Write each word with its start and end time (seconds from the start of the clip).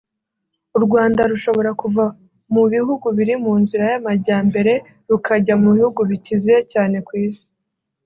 u 0.77 0.79
Rwanda 0.85 1.21
rushobora 1.31 1.71
kuva 1.81 2.05
mu 2.53 2.63
bihugu 2.73 3.05
biri 3.17 3.35
mu 3.43 3.53
nzira 3.61 3.83
y'amajyambere 3.91 4.73
rukajya 5.09 5.53
mu 5.61 5.69
bihugu 5.75 6.01
bikize 6.09 6.53
cyane 6.71 6.97
ku 7.07 7.13
isi 7.27 7.49